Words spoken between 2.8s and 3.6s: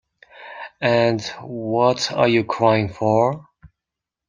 for?